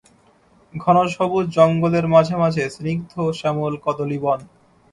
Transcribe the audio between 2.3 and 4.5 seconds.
মাঝে সিনগ্ধ শ্যামল কদলীবন।